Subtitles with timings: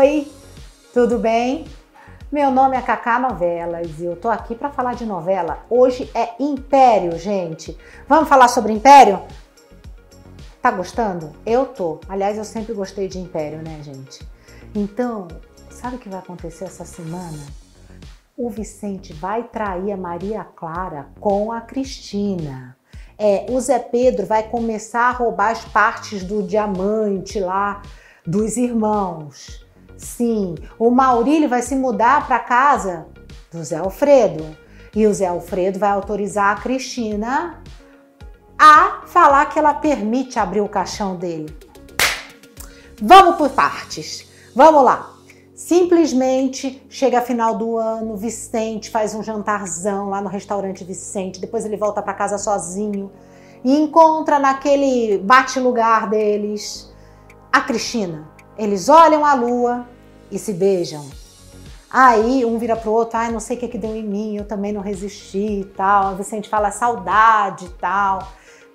[0.00, 0.32] Oi,
[0.94, 1.66] tudo bem?
[2.32, 5.66] Meu nome é Cacá Novelas e eu tô aqui para falar de novela.
[5.68, 7.76] Hoje é Império, gente.
[8.08, 9.20] Vamos falar sobre Império?
[10.62, 11.34] Tá gostando?
[11.44, 12.00] Eu tô.
[12.08, 14.26] Aliás, eu sempre gostei de Império, né, gente?
[14.74, 15.28] Então,
[15.70, 17.46] sabe o que vai acontecer essa semana?
[18.38, 22.74] O Vicente vai trair a Maria Clara com a Cristina.
[23.18, 27.82] É, o Zé Pedro vai começar a roubar as partes do diamante lá
[28.26, 29.68] dos irmãos.
[30.00, 33.06] Sim, o Maurílio vai se mudar para casa
[33.52, 34.56] do Zé Alfredo.
[34.96, 37.62] E o Zé Alfredo vai autorizar a Cristina
[38.58, 41.54] a falar que ela permite abrir o caixão dele.
[43.00, 44.26] Vamos por partes.
[44.56, 45.10] Vamos lá.
[45.54, 51.76] Simplesmente chega final do ano, Vicente faz um jantarzão lá no restaurante Vicente, depois ele
[51.76, 53.12] volta para casa sozinho
[53.62, 56.90] e encontra naquele bate-lugar deles
[57.52, 58.39] a Cristina.
[58.60, 59.88] Eles olham a lua
[60.30, 61.08] e se beijam.
[61.90, 64.44] Aí um vira pro outro, ai, não sei o que que deu em mim, eu
[64.44, 66.12] também não resisti e tal.
[66.12, 68.28] O Vicente fala saudade e tal.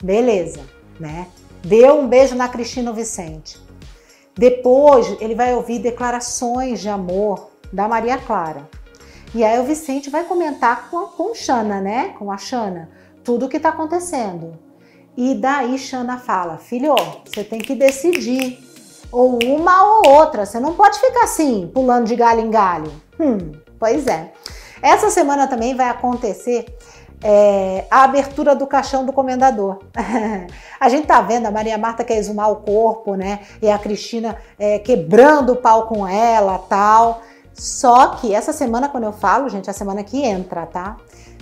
[0.04, 0.62] Beleza,
[1.00, 1.28] né?
[1.64, 3.64] Deu um beijo na Cristina Vicente.
[4.36, 8.68] Depois ele vai ouvir declarações de amor da Maria Clara.
[9.36, 12.16] E aí o Vicente vai comentar com, com Xana, né?
[12.18, 12.90] Com a Xana,
[13.24, 14.58] tudo o que está acontecendo.
[15.16, 18.66] E daí Xana fala: Filho, você tem que decidir.
[19.12, 20.46] Ou uma ou outra.
[20.46, 22.92] Você não pode ficar assim, pulando de galho em galho.
[23.20, 24.32] Hum, pois é.
[24.82, 26.66] Essa semana também vai acontecer
[27.24, 29.80] é, a abertura do caixão do comendador.
[30.80, 33.40] a gente tá vendo a Maria Marta quer exumar o corpo, né?
[33.62, 37.22] E a Cristina é, quebrando o pau com ela, tal.
[37.54, 40.98] Só que essa semana, quando eu falo, gente, é a semana que entra, tá?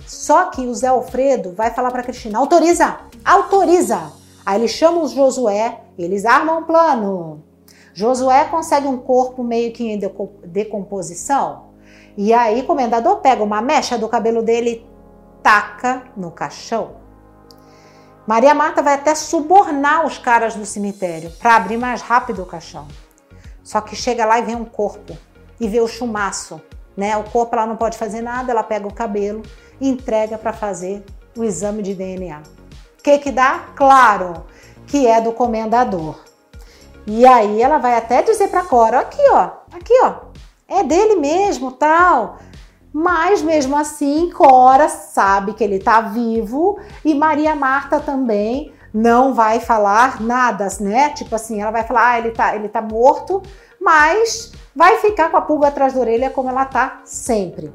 [0.06, 4.12] Só que o Zé Alfredo vai falar para Cristina: autoriza, autoriza.
[4.46, 7.42] Aí ele chama o Josué, eles armam um plano.
[7.94, 9.98] Josué consegue um corpo meio que em
[10.44, 11.68] decomposição.
[12.16, 14.84] E aí o comendador pega uma mecha do cabelo dele
[15.42, 16.96] taca no caixão.
[18.26, 22.88] Maria Marta vai até subornar os caras do cemitério para abrir mais rápido o caixão.
[23.62, 25.16] Só que chega lá e vê um corpo
[25.60, 26.60] e vê o chumaço,
[26.96, 27.16] né?
[27.16, 29.42] O corpo ela não pode fazer nada, ela pega o cabelo
[29.80, 31.04] e entrega para fazer
[31.36, 32.42] o exame de DNA.
[32.98, 33.66] O que que dá?
[33.76, 34.44] Claro,
[34.86, 36.33] que é do comendador.
[37.06, 40.14] E aí ela vai até dizer para Cora, aqui ó, aqui ó,
[40.66, 42.38] é dele mesmo, tal.
[42.92, 49.58] Mas mesmo assim, Cora sabe que ele está vivo e Maria Marta também não vai
[49.58, 51.10] falar nada, né?
[51.10, 53.42] Tipo assim, ela vai falar, ah, ele tá, ele tá morto,
[53.80, 57.72] mas vai ficar com a pulga atrás da orelha como ela tá sempre.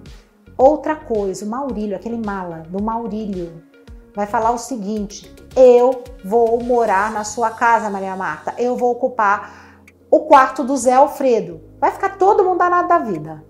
[0.57, 3.61] Outra coisa, o Maurílio, aquele mala do Maurílio,
[4.15, 9.81] vai falar o seguinte: eu vou morar na sua casa, Maria Marta, eu vou ocupar
[10.09, 11.61] o quarto do Zé Alfredo.
[11.79, 13.49] Vai ficar todo mundo danado da vida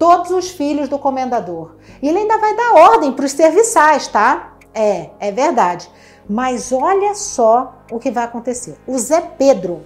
[0.00, 1.76] todos os filhos do comendador.
[2.00, 4.56] E ele ainda vai dar ordem para os serviçais, tá?
[4.72, 5.90] É, é verdade.
[6.26, 8.78] Mas olha só o que vai acontecer.
[8.86, 9.82] O Zé Pedro,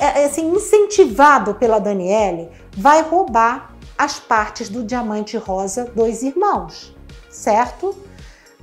[0.00, 6.96] é, assim, incentivado pela Daniele, vai roubar as partes do diamante rosa dos irmãos,
[7.28, 7.96] certo?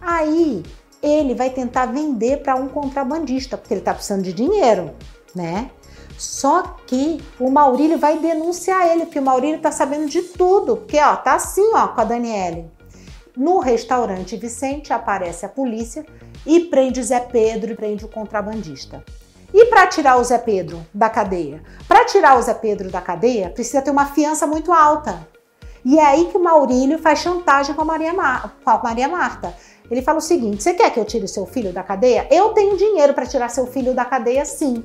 [0.01, 0.63] Aí
[1.01, 4.91] ele vai tentar vender para um contrabandista, porque ele está precisando de dinheiro,
[5.35, 5.71] né?
[6.17, 10.77] Só que o Maurílio vai denunciar ele, porque o Maurílio tá sabendo de tudo.
[10.77, 12.71] Porque, ó, tá assim, ó, com a Daniele.
[13.35, 16.03] No restaurante Vicente aparece a polícia
[16.43, 19.03] e prende Zé Pedro e prende o contrabandista.
[19.53, 21.61] E para tirar o Zé Pedro da cadeia?
[21.87, 25.27] Para tirar o Zé Pedro da cadeia, precisa ter uma fiança muito alta.
[25.85, 29.07] E é aí que o Maurílio faz chantagem com a Maria, Mar com a Maria
[29.07, 29.55] Marta.
[29.89, 32.27] Ele fala o seguinte: você quer que eu tire seu filho da cadeia?
[32.29, 34.83] Eu tenho dinheiro para tirar seu filho da cadeia, sim.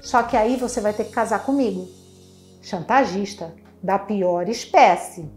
[0.00, 1.88] Só que aí você vai ter que casar comigo.
[2.62, 5.28] Chantagista da pior espécie.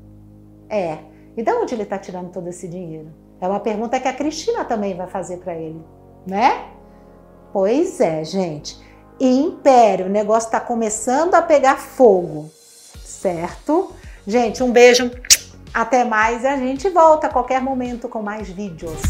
[0.70, 0.98] É.
[1.36, 3.12] E de onde ele está tirando todo esse dinheiro?
[3.42, 5.82] É uma pergunta que a Cristina também vai fazer para ele,
[6.26, 6.70] né?
[7.52, 8.80] Pois é, gente.
[9.20, 12.50] Império, o negócio está começando a pegar fogo,
[13.04, 13.92] certo?
[14.26, 15.12] Gente, um beijo,
[15.74, 19.02] até mais e a gente volta a qualquer momento com mais vídeos.